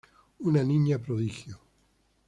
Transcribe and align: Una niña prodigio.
Una 0.39 0.63
niña 0.63 0.97
prodigio. 0.97 1.59